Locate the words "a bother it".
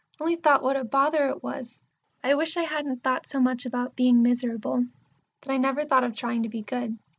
0.77-1.43